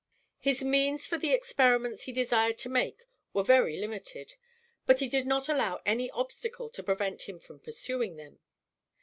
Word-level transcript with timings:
His 0.39 0.63
means 0.63 1.05
for 1.05 1.19
the 1.19 1.31
experiments 1.31 2.05
he 2.05 2.11
desired 2.11 2.57
to 2.57 2.69
make 2.69 3.03
were 3.33 3.43
very 3.43 3.79
limited, 3.79 4.33
but 4.87 4.97
he 4.97 5.07
did 5.07 5.27
not 5.27 5.47
allow 5.47 5.79
any 5.85 6.09
obstacle 6.09 6.69
to 6.69 6.81
prevent 6.81 7.29
him 7.29 7.37
from 7.37 7.59
pursuing 7.59 8.15
them. 8.15 8.39